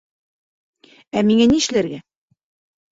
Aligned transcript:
Ә 1.21 1.25
миңә 1.29 1.49
нишләргә? 1.55 2.05